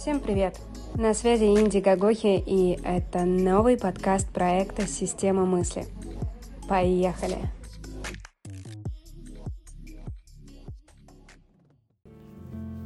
Всем 0.00 0.18
привет! 0.18 0.58
На 0.94 1.12
связи 1.12 1.44
Инди 1.44 1.76
Гагохи, 1.76 2.42
и 2.46 2.80
это 2.82 3.26
новый 3.26 3.76
подкаст 3.76 4.30
проекта 4.30 4.86
«Система 4.86 5.44
мысли». 5.44 5.84
Поехали! 6.70 7.36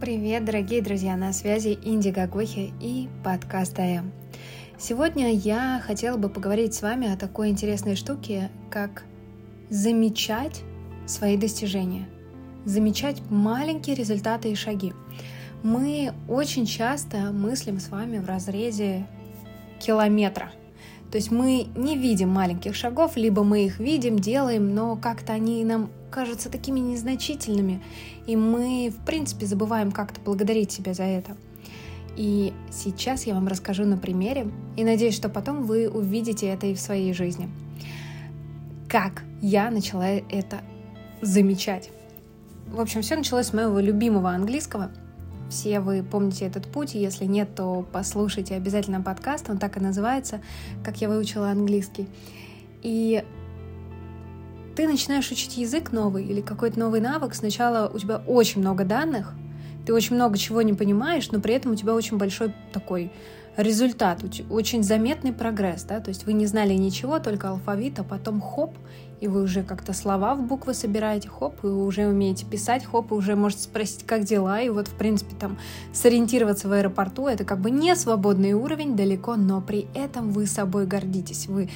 Привет, 0.00 0.44
дорогие 0.44 0.82
друзья! 0.82 1.14
На 1.14 1.32
связи 1.32 1.78
Инди 1.84 2.08
Гагохи 2.08 2.72
и 2.80 3.08
подкаст 3.22 3.78
АМ. 3.78 4.10
Сегодня 4.76 5.32
я 5.32 5.80
хотела 5.86 6.16
бы 6.16 6.28
поговорить 6.28 6.74
с 6.74 6.82
вами 6.82 7.12
о 7.12 7.16
такой 7.16 7.50
интересной 7.50 7.94
штуке, 7.94 8.50
как 8.70 9.04
замечать 9.70 10.62
свои 11.06 11.36
достижения, 11.36 12.08
замечать 12.64 13.22
маленькие 13.30 13.94
результаты 13.94 14.50
и 14.50 14.56
шаги. 14.56 14.92
Мы 15.64 16.12
очень 16.28 16.66
часто 16.66 17.32
мыслим 17.32 17.80
с 17.80 17.88
вами 17.88 18.18
в 18.18 18.28
разрезе 18.28 19.06
километра. 19.80 20.52
То 21.10 21.16
есть 21.16 21.30
мы 21.30 21.68
не 21.74 21.96
видим 21.96 22.28
маленьких 22.28 22.74
шагов, 22.74 23.16
либо 23.16 23.44
мы 23.44 23.64
их 23.64 23.78
видим, 23.78 24.18
делаем, 24.18 24.74
но 24.74 24.94
как-то 24.94 25.32
они 25.32 25.64
нам 25.64 25.88
кажутся 26.10 26.50
такими 26.50 26.80
незначительными, 26.80 27.82
и 28.26 28.36
мы, 28.36 28.92
в 28.94 29.06
принципе, 29.06 29.46
забываем 29.46 29.90
как-то 29.90 30.20
благодарить 30.20 30.70
себя 30.70 30.92
за 30.92 31.04
это. 31.04 31.34
И 32.14 32.52
сейчас 32.70 33.24
я 33.24 33.32
вам 33.32 33.48
расскажу 33.48 33.86
на 33.86 33.96
примере, 33.96 34.48
и 34.76 34.84
надеюсь, 34.84 35.14
что 35.14 35.30
потом 35.30 35.62
вы 35.62 35.88
увидите 35.88 36.46
это 36.46 36.66
и 36.66 36.74
в 36.74 36.78
своей 36.78 37.14
жизни. 37.14 37.48
Как 38.86 39.22
я 39.40 39.70
начала 39.70 40.08
это 40.08 40.60
замечать. 41.22 41.88
В 42.66 42.82
общем, 42.82 43.00
все 43.00 43.16
началось 43.16 43.46
с 43.46 43.54
моего 43.54 43.80
любимого 43.80 44.28
английского. 44.28 44.90
Все 45.54 45.78
вы 45.78 46.02
помните 46.02 46.46
этот 46.46 46.66
путь, 46.66 46.94
если 46.94 47.26
нет, 47.26 47.54
то 47.54 47.86
послушайте 47.92 48.56
обязательно 48.56 49.00
подкаст, 49.00 49.48
он 49.48 49.58
так 49.58 49.76
и 49.76 49.80
называется, 49.80 50.40
как 50.82 51.00
я 51.00 51.08
выучила 51.08 51.48
английский. 51.48 52.08
И 52.82 53.22
ты 54.74 54.88
начинаешь 54.88 55.30
учить 55.30 55.56
язык 55.56 55.92
новый 55.92 56.24
или 56.24 56.40
какой-то 56.40 56.80
новый 56.80 57.00
навык, 57.00 57.36
сначала 57.36 57.88
у 57.88 57.96
тебя 58.00 58.16
очень 58.26 58.62
много 58.62 58.84
данных, 58.84 59.32
ты 59.86 59.92
очень 59.92 60.16
много 60.16 60.38
чего 60.38 60.62
не 60.62 60.74
понимаешь, 60.74 61.30
но 61.30 61.40
при 61.40 61.54
этом 61.54 61.72
у 61.72 61.76
тебя 61.76 61.94
очень 61.94 62.16
большой 62.16 62.52
такой 62.72 63.12
результат, 63.56 64.20
очень 64.50 64.82
заметный 64.82 65.32
прогресс, 65.32 65.84
да, 65.84 66.00
то 66.00 66.08
есть 66.08 66.26
вы 66.26 66.32
не 66.32 66.46
знали 66.46 66.74
ничего, 66.74 67.20
только 67.20 67.50
алфавит, 67.50 68.00
а 68.00 68.04
потом 68.04 68.40
хоп, 68.40 68.76
и 69.20 69.28
вы 69.28 69.42
уже 69.42 69.62
как-то 69.62 69.92
слова 69.92 70.34
в 70.34 70.42
буквы 70.42 70.74
собираете, 70.74 71.28
хоп, 71.28 71.62
и 71.62 71.68
вы 71.68 71.86
уже 71.86 72.06
умеете 72.06 72.46
писать, 72.46 72.84
хоп, 72.84 73.12
и 73.12 73.14
уже 73.14 73.36
можете 73.36 73.62
спросить, 73.62 74.04
как 74.04 74.24
дела, 74.24 74.60
и 74.60 74.70
вот, 74.70 74.88
в 74.88 74.94
принципе, 74.94 75.36
там, 75.38 75.56
сориентироваться 75.92 76.68
в 76.68 76.72
аэропорту, 76.72 77.28
это 77.28 77.44
как 77.44 77.60
бы 77.60 77.70
не 77.70 77.94
свободный 77.94 78.54
уровень 78.54 78.96
далеко, 78.96 79.36
но 79.36 79.60
при 79.60 79.86
этом 79.94 80.32
вы 80.32 80.46
собой 80.46 80.86
гордитесь, 80.86 81.46
вы 81.46 81.70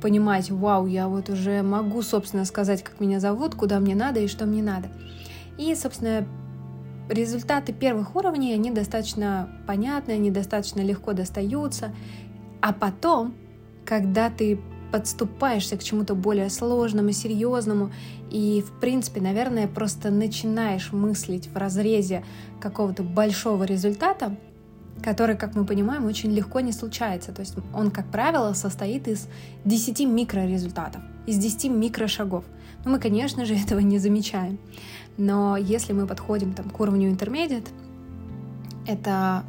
понимаете, 0.00 0.54
вау, 0.54 0.86
я 0.86 1.08
вот 1.08 1.30
уже 1.30 1.62
могу, 1.62 2.02
собственно, 2.02 2.44
сказать, 2.44 2.84
как 2.84 3.00
меня 3.00 3.18
зовут, 3.18 3.54
куда 3.56 3.80
мне 3.80 3.96
надо 3.96 4.20
и 4.20 4.28
что 4.28 4.46
мне 4.46 4.62
надо. 4.62 4.88
И, 5.56 5.74
собственно, 5.74 6.26
результаты 7.08 7.72
первых 7.72 8.16
уровней, 8.16 8.54
они 8.54 8.70
достаточно 8.70 9.48
понятны, 9.66 10.12
они 10.12 10.30
достаточно 10.30 10.80
легко 10.80 11.12
достаются. 11.12 11.94
А 12.60 12.72
потом, 12.72 13.34
когда 13.84 14.30
ты 14.30 14.60
подступаешься 14.90 15.76
к 15.76 15.82
чему-то 15.82 16.14
более 16.14 16.48
сложному, 16.48 17.10
серьезному, 17.12 17.90
и, 18.30 18.64
в 18.66 18.78
принципе, 18.80 19.20
наверное, 19.20 19.66
просто 19.66 20.10
начинаешь 20.10 20.92
мыслить 20.92 21.48
в 21.48 21.56
разрезе 21.56 22.24
какого-то 22.60 23.02
большого 23.02 23.64
результата, 23.64 24.36
который, 25.02 25.36
как 25.36 25.54
мы 25.54 25.64
понимаем, 25.64 26.06
очень 26.06 26.30
легко 26.30 26.60
не 26.60 26.72
случается. 26.72 27.32
То 27.32 27.40
есть 27.40 27.56
он, 27.74 27.90
как 27.90 28.06
правило, 28.10 28.52
состоит 28.54 29.08
из 29.08 29.28
10 29.64 30.00
микрорезультатов, 30.06 31.02
из 31.26 31.38
10 31.38 31.70
микрошагов. 31.70 32.44
Но 32.84 32.90
мы, 32.90 32.98
конечно 32.98 33.44
же, 33.44 33.54
этого 33.64 33.80
не 33.80 33.98
замечаем. 33.98 34.58
Но 35.16 35.56
если 35.56 35.92
мы 35.92 36.06
подходим 36.06 36.52
там, 36.52 36.70
к 36.70 36.80
уровню 36.80 37.10
intermediate, 37.10 37.68
это 38.86 39.44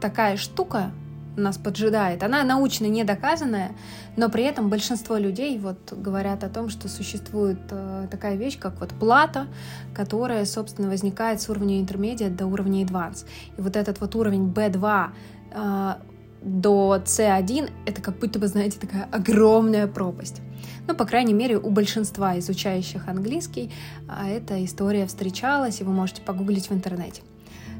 такая 0.00 0.36
штука 0.36 0.92
нас 1.36 1.58
поджидает. 1.58 2.22
Она 2.22 2.44
научно 2.44 2.86
не 2.86 3.04
доказанная, 3.04 3.72
но 4.16 4.28
при 4.28 4.44
этом 4.44 4.68
большинство 4.68 5.16
людей 5.16 5.58
вот 5.58 5.92
говорят 5.92 6.44
о 6.44 6.48
том, 6.48 6.68
что 6.68 6.88
существует 6.88 7.58
э, 7.70 8.06
такая 8.10 8.36
вещь, 8.36 8.58
как 8.58 8.78
вот 8.80 8.90
плата, 8.90 9.48
которая, 9.94 10.44
собственно, 10.44 10.88
возникает 10.88 11.40
с 11.40 11.48
уровня 11.48 11.80
intermediate 11.80 12.36
до 12.36 12.46
уровня 12.46 12.84
advanced. 12.84 13.26
И 13.56 13.60
вот 13.60 13.76
этот 13.76 14.00
вот 14.00 14.14
уровень 14.14 14.52
B2 14.52 15.08
э, 15.52 15.94
до 16.42 17.02
C1 17.04 17.70
это 17.86 18.02
как 18.02 18.18
будто 18.18 18.38
бы, 18.38 18.46
знаете, 18.46 18.78
такая 18.78 19.08
огромная 19.10 19.86
пропасть. 19.86 20.40
Ну, 20.86 20.94
по 20.94 21.06
крайней 21.06 21.32
мере, 21.32 21.56
у 21.58 21.70
большинства 21.70 22.38
изучающих 22.38 23.08
английский 23.08 23.70
а 24.08 24.28
эта 24.28 24.64
история 24.64 25.06
встречалась, 25.06 25.80
и 25.80 25.84
вы 25.84 25.92
можете 25.92 26.22
погуглить 26.22 26.68
в 26.68 26.72
интернете. 26.72 27.22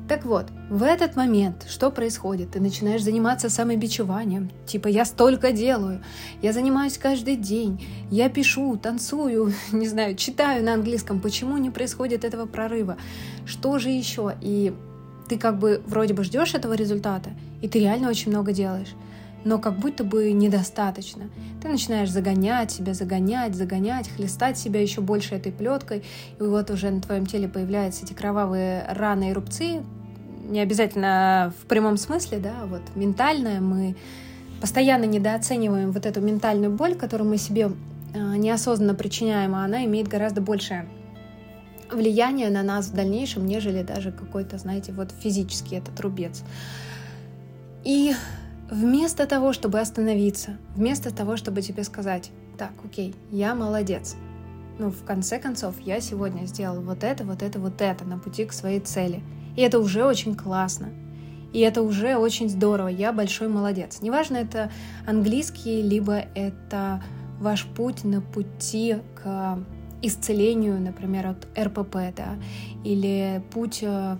Так 0.08 0.26
вот, 0.26 0.46
в 0.68 0.82
этот 0.82 1.16
момент 1.16 1.64
что 1.66 1.90
происходит? 1.90 2.50
Ты 2.50 2.60
начинаешь 2.60 3.02
заниматься 3.02 3.48
самобичеванием. 3.48 4.50
Типа, 4.66 4.88
я 4.88 5.06
столько 5.06 5.50
делаю, 5.50 6.02
я 6.42 6.52
занимаюсь 6.52 6.98
каждый 6.98 7.36
день, 7.36 7.86
я 8.10 8.28
пишу, 8.28 8.76
танцую, 8.76 9.52
не 9.72 9.88
знаю, 9.88 10.14
читаю 10.16 10.62
на 10.62 10.74
английском. 10.74 11.20
Почему 11.20 11.56
не 11.56 11.70
происходит 11.70 12.24
этого 12.24 12.44
прорыва? 12.44 12.98
Что 13.46 13.78
же 13.78 13.88
еще? 13.88 14.34
И 14.42 14.74
ты 15.28 15.38
как 15.38 15.58
бы 15.58 15.82
вроде 15.86 16.12
бы 16.12 16.22
ждешь 16.22 16.54
этого 16.54 16.74
результата, 16.74 17.30
и 17.62 17.68
ты 17.68 17.78
реально 17.78 18.10
очень 18.10 18.30
много 18.30 18.52
делаешь 18.52 18.94
но 19.44 19.58
как 19.58 19.78
будто 19.78 20.04
бы 20.04 20.32
недостаточно. 20.32 21.30
Ты 21.62 21.68
начинаешь 21.68 22.10
загонять 22.10 22.72
себя, 22.72 22.94
загонять, 22.94 23.54
загонять, 23.54 24.08
хлестать 24.08 24.58
себя 24.58 24.80
еще 24.80 25.00
больше 25.00 25.34
этой 25.34 25.52
плеткой, 25.52 26.02
и 26.38 26.42
вот 26.42 26.70
уже 26.70 26.90
на 26.90 27.00
твоем 27.00 27.26
теле 27.26 27.48
появляются 27.48 28.04
эти 28.04 28.12
кровавые 28.12 28.84
раны 28.88 29.30
и 29.30 29.32
рубцы, 29.32 29.82
не 30.48 30.60
обязательно 30.60 31.52
в 31.62 31.66
прямом 31.66 31.96
смысле, 31.96 32.38
да, 32.38 32.54
а 32.62 32.66
вот 32.66 32.82
ментальное, 32.94 33.60
мы 33.60 33.96
постоянно 34.60 35.04
недооцениваем 35.04 35.90
вот 35.90 36.06
эту 36.06 36.20
ментальную 36.20 36.72
боль, 36.72 36.94
которую 36.94 37.28
мы 37.28 37.38
себе 37.38 37.70
а, 38.14 38.36
неосознанно 38.36 38.94
причиняем, 38.94 39.54
а 39.54 39.64
она 39.64 39.84
имеет 39.84 40.08
гораздо 40.08 40.40
большее 40.40 40.86
влияние 41.90 42.50
на 42.50 42.62
нас 42.62 42.88
в 42.88 42.94
дальнейшем, 42.94 43.46
нежели 43.46 43.82
даже 43.82 44.12
какой-то, 44.12 44.58
знаете, 44.58 44.92
вот 44.92 45.12
физический 45.12 45.76
этот 45.76 45.98
рубец. 46.00 46.42
И 47.84 48.14
Вместо 48.70 49.26
того, 49.26 49.52
чтобы 49.52 49.80
остановиться, 49.80 50.56
вместо 50.74 51.14
того, 51.14 51.36
чтобы 51.36 51.62
тебе 51.62 51.84
сказать, 51.84 52.30
так, 52.58 52.72
окей, 52.84 53.14
я 53.30 53.54
молодец, 53.54 54.16
ну, 54.78 54.90
в 54.90 55.04
конце 55.04 55.38
концов, 55.38 55.74
я 55.80 56.00
сегодня 56.00 56.46
сделал 56.46 56.80
вот 56.80 57.04
это, 57.04 57.24
вот 57.24 57.42
это, 57.42 57.58
вот 57.58 57.80
это 57.80 58.04
на 58.04 58.18
пути 58.18 58.44
к 58.44 58.52
своей 58.52 58.80
цели. 58.80 59.22
И 59.56 59.60
это 59.60 59.78
уже 59.78 60.04
очень 60.04 60.34
классно. 60.34 60.88
И 61.52 61.60
это 61.60 61.82
уже 61.82 62.16
очень 62.16 62.48
здорово. 62.48 62.88
Я 62.88 63.12
большой 63.12 63.46
молодец. 63.46 64.00
Неважно, 64.02 64.38
это 64.38 64.72
английский, 65.06 65.80
либо 65.82 66.24
это 66.34 67.02
ваш 67.38 67.64
путь 67.66 68.02
на 68.02 68.20
пути 68.20 68.96
к 69.14 69.58
исцелению, 70.02 70.80
например, 70.80 71.28
от 71.28 71.46
РПП, 71.56 71.96
да, 72.16 72.36
или 72.82 73.42
путь 73.52 73.78
э, 73.82 74.16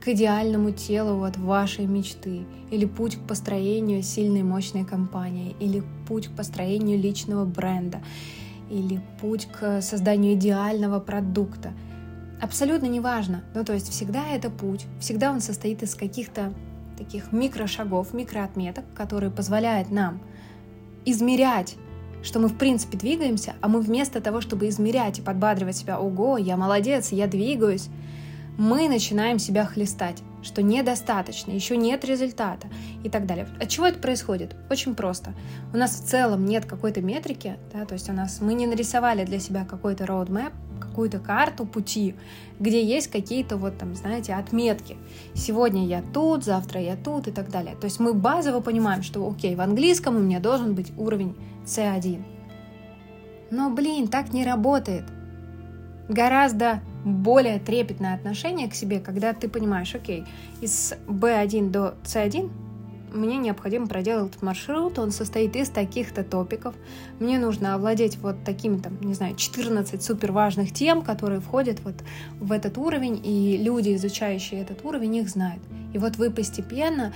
к 0.00 0.08
идеальному 0.08 0.70
телу 0.70 1.18
вот 1.18 1.36
вашей 1.36 1.86
мечты, 1.86 2.46
или 2.70 2.84
путь 2.84 3.16
к 3.16 3.20
построению 3.26 4.02
сильной 4.02 4.42
мощной 4.42 4.84
компании, 4.84 5.56
или 5.60 5.82
путь 6.06 6.28
к 6.28 6.32
построению 6.32 6.98
личного 6.98 7.44
бренда, 7.44 8.00
или 8.70 9.00
путь 9.20 9.46
к 9.46 9.80
созданию 9.80 10.34
идеального 10.34 11.00
продукта. 11.00 11.72
Абсолютно 12.40 12.86
неважно. 12.86 13.42
Ну, 13.54 13.64
то 13.64 13.72
есть 13.72 13.90
всегда 13.90 14.28
это 14.28 14.50
путь, 14.50 14.86
всегда 15.00 15.32
он 15.32 15.40
состоит 15.40 15.82
из 15.82 15.94
каких-то 15.94 16.52
таких 16.96 17.32
микрошагов, 17.32 18.12
микроотметок, 18.12 18.84
которые 18.94 19.30
позволяют 19.30 19.90
нам 19.90 20.20
измерять 21.04 21.76
что 22.22 22.40
мы 22.40 22.48
в 22.48 22.58
принципе 22.58 22.98
двигаемся, 22.98 23.54
а 23.60 23.68
мы 23.68 23.80
вместо 23.80 24.20
того, 24.20 24.40
чтобы 24.40 24.68
измерять 24.68 25.18
и 25.18 25.22
подбадривать 25.22 25.76
себя, 25.76 26.00
ого, 26.00 26.36
я 26.36 26.56
молодец, 26.56 27.12
я 27.12 27.26
двигаюсь, 27.26 27.88
мы 28.58 28.88
начинаем 28.88 29.38
себя 29.38 29.64
хлестать, 29.64 30.18
что 30.42 30.62
недостаточно, 30.62 31.52
еще 31.52 31.76
нет 31.76 32.04
результата 32.04 32.66
и 33.04 33.08
так 33.08 33.24
далее. 33.24 33.46
От 33.60 33.68
чего 33.68 33.86
это 33.86 34.00
происходит? 34.00 34.56
Очень 34.68 34.96
просто. 34.96 35.32
У 35.72 35.76
нас 35.76 35.92
в 35.92 36.04
целом 36.04 36.44
нет 36.44 36.66
какой-то 36.66 37.00
метрики, 37.00 37.56
да, 37.72 37.86
то 37.86 37.94
есть 37.94 38.10
у 38.10 38.12
нас 38.12 38.40
мы 38.40 38.54
не 38.54 38.66
нарисовали 38.66 39.24
для 39.24 39.38
себя 39.38 39.64
какой-то 39.64 40.04
roadmap, 40.04 40.52
какую-то 40.80 41.20
карту 41.20 41.66
пути, 41.66 42.16
где 42.58 42.84
есть 42.84 43.08
какие-то 43.08 43.56
вот 43.56 43.78
там, 43.78 43.94
знаете, 43.94 44.34
отметки. 44.34 44.96
Сегодня 45.34 45.86
я 45.86 46.02
тут, 46.02 46.44
завтра 46.44 46.80
я 46.80 46.96
тут 46.96 47.28
и 47.28 47.30
так 47.30 47.50
далее. 47.50 47.76
То 47.76 47.84
есть 47.84 48.00
мы 48.00 48.12
базово 48.12 48.60
понимаем, 48.60 49.04
что 49.04 49.28
окей, 49.28 49.54
в 49.54 49.60
английском 49.60 50.16
у 50.16 50.20
меня 50.20 50.40
должен 50.40 50.74
быть 50.74 50.92
уровень 50.96 51.36
C1. 51.64 52.24
Но, 53.52 53.70
блин, 53.70 54.08
так 54.08 54.32
не 54.32 54.44
работает. 54.44 55.04
Гораздо 56.08 56.80
более 57.04 57.58
трепетное 57.58 58.14
отношение 58.14 58.68
к 58.68 58.74
себе, 58.74 59.00
когда 59.00 59.32
ты 59.32 59.48
понимаешь, 59.48 59.94
окей, 59.94 60.24
из 60.60 60.94
B1 61.06 61.70
до 61.70 61.94
C1 62.04 62.50
мне 63.12 63.38
необходимо 63.38 63.86
проделать 63.86 64.30
этот 64.30 64.42
маршрут, 64.42 64.98
он 64.98 65.10
состоит 65.10 65.56
из 65.56 65.70
таких-то 65.70 66.24
топиков, 66.24 66.74
мне 67.18 67.38
нужно 67.38 67.74
овладеть 67.74 68.18
вот 68.18 68.44
такими, 68.44 68.78
там, 68.78 69.00
не 69.00 69.14
знаю, 69.14 69.34
14 69.34 70.02
супер 70.02 70.32
важных 70.32 70.72
тем, 70.72 71.02
которые 71.02 71.40
входят 71.40 71.80
вот 71.80 71.94
в 72.38 72.52
этот 72.52 72.76
уровень, 72.78 73.20
и 73.24 73.56
люди, 73.56 73.94
изучающие 73.94 74.60
этот 74.60 74.84
уровень, 74.84 75.16
их 75.16 75.28
знают. 75.28 75.62
И 75.92 75.98
вот 75.98 76.16
вы 76.16 76.30
постепенно 76.30 77.12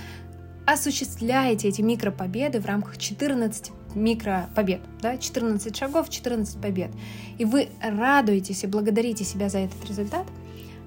осуществляете 0.65 1.67
эти 1.67 1.81
микропобеды 1.81 2.59
в 2.59 2.65
рамках 2.65 2.97
14 2.97 3.71
микропобед, 3.95 4.81
да, 5.01 5.17
14 5.17 5.75
шагов, 5.75 6.09
14 6.09 6.59
побед. 6.59 6.91
И 7.37 7.45
вы 7.45 7.69
радуетесь 7.81 8.63
и 8.63 8.67
благодарите 8.67 9.23
себя 9.23 9.49
за 9.49 9.59
этот 9.59 9.83
результат, 9.87 10.25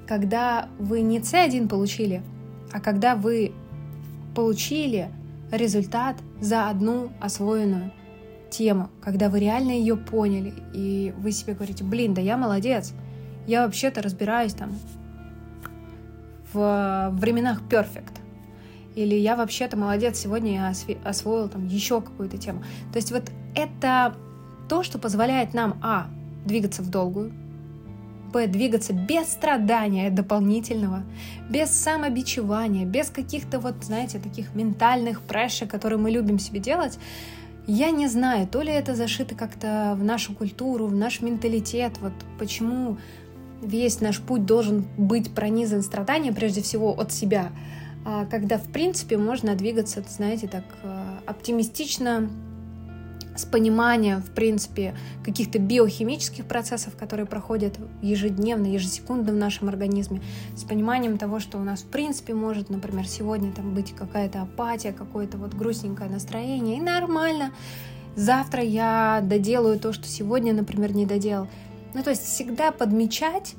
когда 0.06 0.68
вы 0.78 1.00
не 1.00 1.18
C1 1.18 1.68
получили, 1.68 2.22
а 2.72 2.80
когда 2.80 3.16
вы 3.16 3.52
получили 4.34 5.08
результат 5.50 6.16
за 6.40 6.68
одну 6.68 7.10
освоенную 7.20 7.92
тему, 8.50 8.90
когда 9.00 9.28
вы 9.28 9.40
реально 9.40 9.72
ее 9.72 9.96
поняли, 9.96 10.54
и 10.72 11.12
вы 11.18 11.32
себе 11.32 11.54
говорите, 11.54 11.84
блин, 11.84 12.14
да 12.14 12.20
я 12.20 12.36
молодец, 12.36 12.92
я 13.46 13.64
вообще-то 13.64 14.02
разбираюсь 14.02 14.54
там 14.54 14.76
в 16.52 17.10
временах 17.14 17.62
перфект, 17.68 18.15
или 18.96 19.14
я 19.14 19.36
вообще-то 19.36 19.76
молодец, 19.76 20.18
сегодня 20.18 20.54
я 20.54 20.72
освоил 21.04 21.48
там 21.48 21.66
еще 21.66 22.00
какую-то 22.00 22.38
тему. 22.38 22.64
То 22.92 22.96
есть 22.96 23.12
вот 23.12 23.30
это 23.54 24.16
то, 24.68 24.82
что 24.82 24.98
позволяет 24.98 25.54
нам, 25.54 25.78
а, 25.82 26.08
двигаться 26.44 26.82
в 26.82 26.90
долгую, 26.90 27.32
б, 28.32 28.46
двигаться 28.46 28.92
без 28.92 29.28
страдания 29.28 30.10
дополнительного, 30.10 31.02
без 31.48 31.70
самобичевания, 31.70 32.86
без 32.86 33.10
каких-то 33.10 33.60
вот, 33.60 33.74
знаете, 33.82 34.18
таких 34.18 34.54
ментальных 34.54 35.20
прешек, 35.20 35.70
которые 35.70 35.98
мы 35.98 36.10
любим 36.10 36.38
себе 36.38 36.58
делать, 36.58 36.98
я 37.66 37.90
не 37.90 38.06
знаю, 38.06 38.46
то 38.46 38.62
ли 38.62 38.72
это 38.72 38.94
зашито 38.94 39.34
как-то 39.34 39.94
в 39.98 40.04
нашу 40.04 40.34
культуру, 40.34 40.86
в 40.86 40.94
наш 40.94 41.20
менталитет, 41.20 41.98
вот 42.00 42.12
почему 42.38 42.96
весь 43.60 44.00
наш 44.00 44.20
путь 44.20 44.46
должен 44.46 44.84
быть 44.96 45.34
пронизан 45.34 45.82
страданием, 45.82 46.34
прежде 46.34 46.62
всего 46.62 46.92
от 46.92 47.12
себя, 47.12 47.50
когда, 48.30 48.58
в 48.58 48.68
принципе, 48.68 49.16
можно 49.16 49.54
двигаться, 49.54 50.02
знаете, 50.08 50.46
так 50.46 50.64
а, 50.82 51.18
оптимистично, 51.26 52.30
с 53.38 53.44
пониманием, 53.44 54.22
в 54.22 54.30
принципе, 54.30 54.94
каких-то 55.24 55.58
биохимических 55.58 56.44
процессов, 56.46 56.96
которые 56.96 57.26
проходят 57.26 57.78
ежедневно, 58.02 58.66
ежесекундно 58.66 59.32
в 59.32 59.36
нашем 59.36 59.68
организме, 59.68 60.22
с 60.56 60.64
пониманием 60.64 61.18
того, 61.18 61.40
что 61.40 61.58
у 61.58 61.62
нас, 61.62 61.82
в 61.82 61.86
принципе, 61.86 62.34
может, 62.34 62.70
например, 62.70 63.06
сегодня 63.06 63.52
там 63.52 63.74
быть 63.74 63.94
какая-то 63.94 64.42
апатия, 64.42 64.92
какое-то 64.92 65.36
вот 65.36 65.54
грустненькое 65.54 66.10
настроение, 66.10 66.78
и 66.78 66.80
нормально. 66.80 67.52
Завтра 68.14 68.62
я 68.62 69.20
доделаю 69.22 69.78
то, 69.78 69.92
что 69.92 70.06
сегодня, 70.06 70.54
например, 70.54 70.94
не 70.94 71.04
доделал. 71.04 71.48
Ну, 71.92 72.02
то 72.02 72.10
есть 72.10 72.24
всегда 72.24 72.72
подмечать 72.72 73.54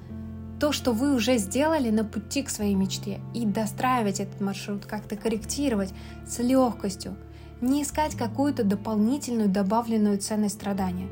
то, 0.60 0.72
что 0.72 0.92
вы 0.92 1.14
уже 1.14 1.38
сделали 1.38 1.90
на 1.90 2.04
пути 2.04 2.44
к 2.44 2.50
своей 2.50 2.76
мечте, 2.76 3.20
и 3.34 3.46
достраивать 3.46 4.20
этот 4.20 4.42
маршрут, 4.42 4.86
как-то 4.86 5.16
корректировать 5.16 5.94
с 6.28 6.40
легкостью, 6.40 7.16
не 7.62 7.84
искать 7.84 8.16
какую-то 8.16 8.64
дополнительную 8.64 9.50
добавленную 9.50 10.18
ценность 10.20 10.56
страдания. 10.56 11.08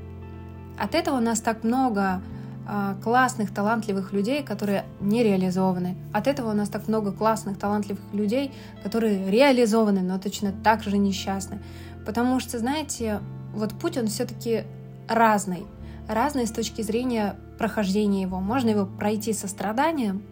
От 0.77 0.95
этого 0.95 1.17
у 1.17 1.21
нас 1.21 1.39
так 1.41 1.63
много 1.63 2.21
а, 2.67 2.95
классных, 3.03 3.53
талантливых 3.53 4.11
людей, 4.11 4.43
которые 4.43 4.85
не 4.99 5.23
реализованы. 5.23 5.95
От 6.11 6.27
этого 6.27 6.51
у 6.51 6.53
нас 6.53 6.69
так 6.69 6.87
много 6.87 7.11
классных, 7.11 7.59
талантливых 7.59 8.01
людей, 8.13 8.51
которые 8.83 9.29
реализованы, 9.29 10.01
но 10.01 10.17
точно 10.17 10.51
так 10.51 10.83
же 10.83 10.97
несчастны. 10.97 11.61
Потому 12.05 12.39
что, 12.39 12.57
знаете, 12.59 13.19
вот 13.53 13.73
путь, 13.73 13.97
он 13.97 14.07
все-таки 14.07 14.63
разный. 15.07 15.65
Разный 16.07 16.47
с 16.47 16.51
точки 16.51 16.81
зрения 16.81 17.35
прохождения 17.57 18.21
его. 18.21 18.39
Можно 18.39 18.69
его 18.69 18.85
пройти 18.85 19.33
со 19.33 19.47
страданием 19.47 20.23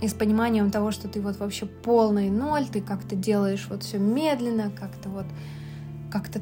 и 0.00 0.08
с 0.08 0.14
пониманием 0.14 0.70
того, 0.70 0.90
что 0.90 1.08
ты 1.08 1.20
вот 1.20 1.38
вообще 1.38 1.66
полный 1.66 2.30
ноль, 2.30 2.66
ты 2.66 2.80
как-то 2.80 3.16
делаешь 3.16 3.66
вот 3.70 3.82
все 3.82 3.98
медленно, 3.98 4.70
как-то 4.70 5.08
вот 5.08 5.26
как-то 6.10 6.40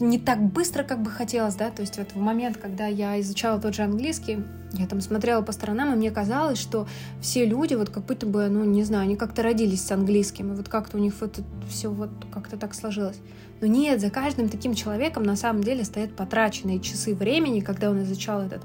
не 0.00 0.18
так 0.18 0.40
быстро, 0.42 0.82
как 0.82 1.02
бы 1.02 1.10
хотелось, 1.10 1.54
да, 1.54 1.70
то 1.70 1.82
есть 1.82 1.98
вот 1.98 2.12
в 2.12 2.16
момент, 2.16 2.56
когда 2.56 2.86
я 2.86 3.20
изучала 3.20 3.60
тот 3.60 3.74
же 3.74 3.82
английский, 3.82 4.42
я 4.72 4.86
там 4.86 5.00
смотрела 5.00 5.42
по 5.42 5.52
сторонам, 5.52 5.92
и 5.92 5.96
мне 5.96 6.10
казалось, 6.10 6.58
что 6.58 6.86
все 7.20 7.44
люди 7.44 7.74
вот 7.74 7.90
как 7.90 8.04
будто 8.04 8.26
бы, 8.26 8.48
ну, 8.48 8.64
не 8.64 8.84
знаю, 8.84 9.04
они 9.04 9.16
как-то 9.16 9.42
родились 9.42 9.84
с 9.84 9.90
английским, 9.90 10.52
и 10.52 10.56
вот 10.56 10.68
как-то 10.68 10.96
у 10.96 11.00
них 11.00 11.14
вот 11.20 11.40
все 11.68 11.90
вот 11.90 12.10
как-то 12.32 12.56
так 12.56 12.74
сложилось. 12.74 13.18
Но 13.60 13.66
нет, 13.66 14.00
за 14.00 14.10
каждым 14.10 14.48
таким 14.48 14.74
человеком 14.74 15.22
на 15.22 15.36
самом 15.36 15.62
деле 15.62 15.84
стоят 15.84 16.14
потраченные 16.16 16.80
часы 16.80 17.14
времени, 17.14 17.60
когда 17.60 17.90
он 17.90 18.02
изучал 18.02 18.40
этот, 18.40 18.62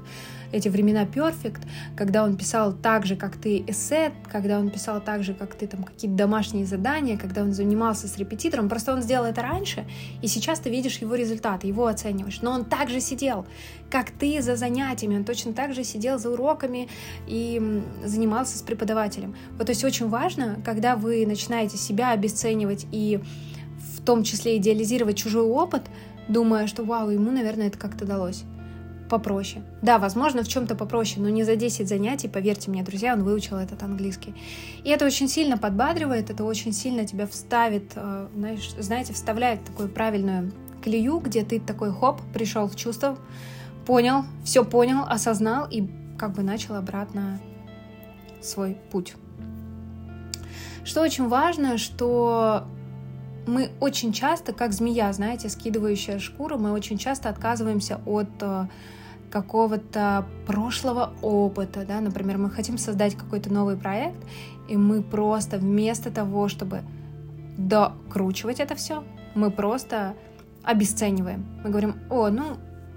эти 0.52 0.68
времена 0.68 1.04
перфект, 1.04 1.62
когда 1.94 2.24
он 2.24 2.36
писал 2.36 2.72
так 2.72 3.04
же, 3.04 3.14
как 3.14 3.36
ты 3.36 3.62
эссе, 3.66 4.12
когда 4.30 4.58
он 4.58 4.70
писал 4.70 5.02
так 5.02 5.22
же, 5.22 5.34
как 5.34 5.54
ты 5.54 5.66
там 5.66 5.82
какие-то 5.84 6.16
домашние 6.16 6.64
задания, 6.64 7.18
когда 7.18 7.42
он 7.42 7.52
занимался 7.52 8.08
с 8.08 8.16
репетитором. 8.16 8.70
Просто 8.70 8.94
он 8.94 9.02
сделал 9.02 9.26
это 9.26 9.42
раньше, 9.42 9.84
и 10.22 10.28
сейчас 10.28 10.60
ты 10.60 10.70
видишь 10.70 10.96
его 10.98 11.14
результаты, 11.14 11.66
его 11.66 11.86
оцениваешь. 11.86 12.40
Но 12.40 12.52
он 12.52 12.64
также 12.64 13.00
сидел, 13.00 13.46
как 13.90 14.10
ты 14.10 14.40
за 14.40 14.56
занятиями, 14.56 15.16
он 15.16 15.24
точно 15.24 15.52
так 15.52 15.74
же 15.74 15.84
сидел 15.84 15.95
за 16.18 16.30
уроками 16.30 16.88
и 17.26 17.82
занимался 18.04 18.58
с 18.58 18.62
преподавателем. 18.62 19.34
Вот 19.56 19.66
то 19.66 19.70
есть 19.70 19.84
очень 19.84 20.08
важно, 20.08 20.58
когда 20.64 20.96
вы 20.96 21.26
начинаете 21.26 21.76
себя 21.76 22.10
обесценивать 22.10 22.86
и 22.92 23.20
том 24.06 24.22
числе 24.22 24.56
идеализировать 24.56 25.18
чужой 25.18 25.42
опыт, 25.42 25.82
думая, 26.28 26.66
что 26.66 26.84
вау, 26.84 27.10
ему, 27.10 27.30
наверное, 27.30 27.66
это 27.66 27.76
как-то 27.76 28.06
далось. 28.06 28.44
Попроще. 29.10 29.62
Да, 29.82 29.98
возможно, 29.98 30.42
в 30.42 30.48
чем-то 30.48 30.74
попроще, 30.74 31.20
но 31.20 31.28
не 31.28 31.44
за 31.44 31.54
10 31.54 31.88
занятий, 31.88 32.26
поверьте 32.26 32.70
мне, 32.70 32.82
друзья, 32.82 33.12
он 33.12 33.22
выучил 33.22 33.56
этот 33.56 33.82
английский. 33.82 34.34
И 34.82 34.90
это 34.90 35.04
очень 35.04 35.28
сильно 35.28 35.58
подбадривает, 35.58 36.30
это 36.30 36.42
очень 36.42 36.72
сильно 36.72 37.06
тебя 37.06 37.26
вставит, 37.26 37.92
э, 37.94 38.28
знаешь, 38.34 38.70
знаете, 38.78 39.12
вставляет 39.12 39.64
такую 39.64 39.88
правильную 39.88 40.52
клею, 40.82 41.18
где 41.18 41.44
ты 41.44 41.60
такой 41.60 41.92
хоп, 41.92 42.20
пришел 42.32 42.66
в 42.66 42.74
чувство, 42.74 43.16
понял, 43.86 44.24
все 44.44 44.64
понял, 44.64 45.04
осознал 45.08 45.66
и 45.70 45.88
как 46.18 46.32
бы 46.32 46.42
начал 46.42 46.74
обратно 46.74 47.40
свой 48.42 48.76
путь. 48.90 49.14
Что 50.84 51.02
очень 51.02 51.28
важно, 51.28 51.78
что 51.78 52.64
мы 53.46 53.70
очень 53.80 54.12
часто, 54.12 54.52
как 54.52 54.72
змея, 54.72 55.12
знаете, 55.12 55.48
скидывающая 55.48 56.18
шкуру, 56.18 56.58
мы 56.58 56.72
очень 56.72 56.98
часто 56.98 57.28
отказываемся 57.28 58.00
от 58.06 58.28
э, 58.40 58.66
какого-то 59.30 60.26
прошлого 60.46 61.12
опыта, 61.22 61.84
да, 61.86 62.00
например, 62.00 62.38
мы 62.38 62.50
хотим 62.50 62.78
создать 62.78 63.14
какой-то 63.14 63.52
новый 63.52 63.76
проект, 63.76 64.18
и 64.68 64.76
мы 64.76 65.02
просто 65.02 65.58
вместо 65.58 66.10
того, 66.10 66.48
чтобы 66.48 66.82
докручивать 67.56 68.60
это 68.60 68.74
все, 68.74 69.04
мы 69.34 69.50
просто 69.50 70.14
обесцениваем. 70.62 71.46
Мы 71.62 71.70
говорим, 71.70 71.96
о, 72.10 72.28
ну, 72.28 72.56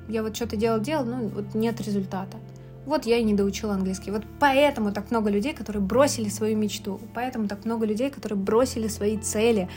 я 0.09 0.23
вот 0.23 0.35
что-то 0.35 0.57
делал, 0.57 0.79
делал, 0.79 1.05
ну, 1.05 1.27
вот 1.27 1.53
нет 1.53 1.79
результата. 1.81 2.37
Вот 2.85 3.05
я 3.05 3.17
и 3.17 3.23
не 3.23 3.35
доучила 3.35 3.73
английский. 3.75 4.09
Вот 4.09 4.23
поэтому 4.39 4.91
так 4.91 5.11
много 5.11 5.29
людей, 5.29 5.53
которые 5.53 5.83
бросили 5.83 6.27
свою 6.27 6.57
мечту. 6.57 6.99
Поэтому 7.13 7.47
так 7.47 7.63
много 7.63 7.85
людей, 7.85 8.09
которые 8.09 8.39
бросили 8.39 8.87
свои 8.87 9.17
цели, 9.17 9.69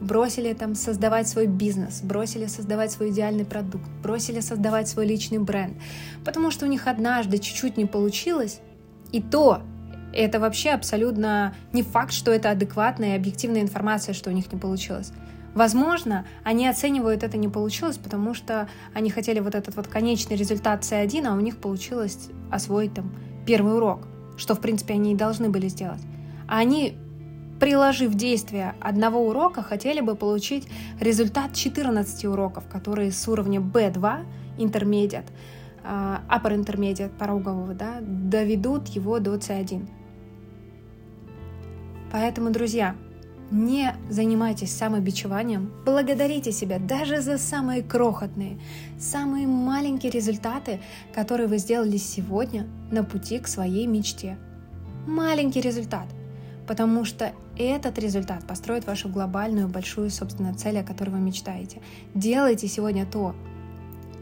бросили 0.00 0.52
там 0.52 0.74
создавать 0.74 1.28
свой 1.28 1.46
бизнес, 1.46 2.02
бросили 2.02 2.44
создавать 2.44 2.92
свой 2.92 3.10
идеальный 3.10 3.46
продукт, 3.46 3.88
бросили 4.02 4.40
создавать 4.40 4.86
свой 4.86 5.06
личный 5.06 5.38
бренд. 5.38 5.78
Потому 6.26 6.50
что 6.50 6.66
у 6.66 6.68
них 6.68 6.86
однажды 6.86 7.38
чуть-чуть 7.38 7.78
не 7.78 7.86
получилось, 7.86 8.60
и 9.12 9.22
то 9.22 9.62
это 10.12 10.40
вообще 10.40 10.70
абсолютно 10.70 11.54
не 11.72 11.82
факт, 11.82 12.12
что 12.12 12.32
это 12.32 12.50
адекватная 12.50 13.14
и 13.14 13.16
объективная 13.16 13.62
информация, 13.62 14.12
что 14.12 14.30
у 14.30 14.32
них 14.32 14.52
не 14.52 14.58
получилось. 14.58 15.12
Возможно, 15.54 16.26
они 16.44 16.68
оценивают 16.68 17.22
это 17.22 17.36
не 17.36 17.48
получилось, 17.48 17.98
потому 17.98 18.34
что 18.34 18.68
они 18.94 19.10
хотели 19.10 19.40
вот 19.40 19.54
этот 19.54 19.76
вот 19.76 19.88
конечный 19.88 20.36
результат 20.36 20.82
C1, 20.82 21.26
а 21.26 21.34
у 21.34 21.40
них 21.40 21.56
получилось 21.56 22.28
освоить 22.50 22.94
там 22.94 23.12
первый 23.46 23.74
урок, 23.74 24.06
что, 24.36 24.54
в 24.54 24.60
принципе, 24.60 24.94
они 24.94 25.12
и 25.12 25.16
должны 25.16 25.48
были 25.48 25.68
сделать. 25.68 26.00
А 26.46 26.58
они, 26.58 26.96
приложив 27.58 28.14
действие 28.14 28.74
одного 28.80 29.26
урока, 29.26 29.62
хотели 29.62 30.00
бы 30.00 30.14
получить 30.14 30.68
результат 31.00 31.54
14 31.54 32.24
уроков, 32.26 32.68
которые 32.68 33.10
с 33.10 33.26
уровня 33.26 33.60
B2, 33.60 34.24
intermediate, 34.58 35.28
uh, 35.82 36.20
upper 36.28 36.54
intermediate 36.54 37.16
порогового, 37.16 37.74
да, 37.74 37.98
доведут 38.00 38.88
его 38.88 39.18
до 39.18 39.34
C1. 39.34 39.88
Поэтому, 42.10 42.50
друзья, 42.50 42.94
Не 43.50 43.94
занимайтесь 44.10 44.76
самобичеванием, 44.76 45.72
благодарите 45.86 46.52
себя 46.52 46.78
даже 46.78 47.22
за 47.22 47.38
самые 47.38 47.82
крохотные, 47.82 48.58
самые 48.98 49.46
маленькие 49.46 50.12
результаты, 50.12 50.80
которые 51.14 51.48
вы 51.48 51.56
сделали 51.56 51.96
сегодня 51.96 52.66
на 52.90 53.04
пути 53.04 53.38
к 53.38 53.48
своей 53.48 53.86
мечте. 53.86 54.36
Маленький 55.06 55.62
результат, 55.62 56.06
потому 56.66 57.06
что 57.06 57.32
этот 57.56 57.98
результат 57.98 58.46
построит 58.46 58.86
вашу 58.86 59.08
глобальную 59.08 59.66
большую 59.66 60.10
собственную 60.10 60.54
цель, 60.54 60.78
о 60.80 60.84
которой 60.84 61.10
вы 61.10 61.18
мечтаете. 61.18 61.80
Делайте 62.14 62.68
сегодня 62.68 63.06
то, 63.06 63.34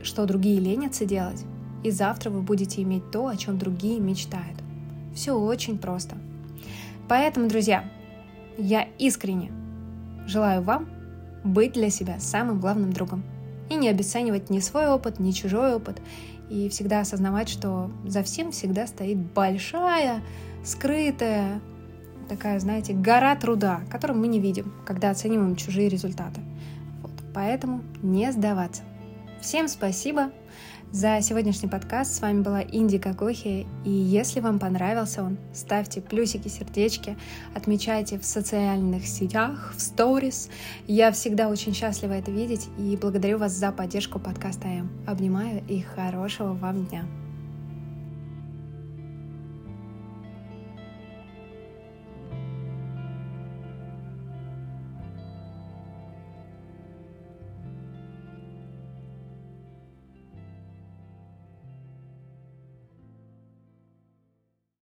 что 0.04 0.24
другие 0.26 0.60
ленятся 0.60 1.04
делать, 1.04 1.44
и 1.82 1.90
завтра 1.90 2.30
вы 2.30 2.42
будете 2.42 2.80
иметь 2.82 3.10
то, 3.10 3.26
о 3.26 3.36
чем 3.36 3.58
другие 3.58 3.98
мечтают. 3.98 4.60
Все 5.16 5.32
очень 5.32 5.78
просто. 5.78 6.16
Поэтому, 7.08 7.48
друзья, 7.48 7.90
я 8.58 8.88
искренне 8.98 9.52
желаю 10.26 10.62
вам 10.62 10.88
быть 11.44 11.72
для 11.72 11.90
себя 11.90 12.18
самым 12.18 12.60
главным 12.60 12.92
другом 12.92 13.22
и 13.70 13.74
не 13.74 13.88
обесценивать 13.88 14.50
ни 14.50 14.60
свой 14.60 14.88
опыт, 14.88 15.18
ни 15.18 15.32
чужой 15.32 15.74
опыт, 15.74 16.00
и 16.48 16.68
всегда 16.68 17.00
осознавать, 17.00 17.48
что 17.48 17.90
за 18.04 18.22
всем 18.22 18.52
всегда 18.52 18.86
стоит 18.86 19.18
большая, 19.18 20.22
скрытая, 20.64 21.60
такая, 22.28 22.58
знаете, 22.60 22.92
гора 22.92 23.34
труда, 23.36 23.80
которую 23.90 24.18
мы 24.18 24.28
не 24.28 24.40
видим, 24.40 24.72
когда 24.84 25.10
оцениваем 25.10 25.56
чужие 25.56 25.88
результаты. 25.88 26.40
Вот. 27.02 27.12
Поэтому 27.34 27.82
не 28.02 28.30
сдаваться. 28.32 28.82
Всем 29.40 29.68
спасибо 29.68 30.30
за 30.92 31.20
сегодняшний 31.20 31.68
подкаст. 31.68 32.14
С 32.14 32.20
вами 32.20 32.42
была 32.42 32.62
Инди 32.62 32.96
Гагохи. 32.96 33.66
И 33.84 33.90
если 33.90 34.40
вам 34.40 34.58
понравился 34.58 35.22
он, 35.22 35.38
ставьте 35.52 36.00
плюсики, 36.00 36.48
сердечки, 36.48 37.16
отмечайте 37.54 38.18
в 38.18 38.24
социальных 38.24 39.06
сетях, 39.06 39.74
в 39.76 39.80
сторис. 39.80 40.48
Я 40.86 41.12
всегда 41.12 41.48
очень 41.48 41.74
счастлива 41.74 42.12
это 42.12 42.30
видеть 42.30 42.68
и 42.78 42.96
благодарю 42.96 43.38
вас 43.38 43.52
за 43.52 43.72
поддержку 43.72 44.18
подкаста 44.18 44.68
АМ. 44.68 44.90
Обнимаю 45.06 45.62
и 45.68 45.80
хорошего 45.80 46.52
вам 46.52 46.86
дня. 46.86 47.04